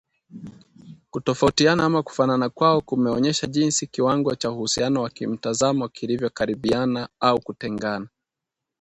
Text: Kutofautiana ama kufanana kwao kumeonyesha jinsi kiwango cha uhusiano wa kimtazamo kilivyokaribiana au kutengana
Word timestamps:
Kutofautiana 1.11 1.85
ama 1.85 2.03
kufanana 2.03 2.49
kwao 2.49 2.81
kumeonyesha 2.81 3.47
jinsi 3.47 3.87
kiwango 3.87 4.35
cha 4.35 4.51
uhusiano 4.51 5.01
wa 5.01 5.09
kimtazamo 5.09 5.87
kilivyokaribiana 5.87 7.09
au 7.19 7.39
kutengana 7.41 8.07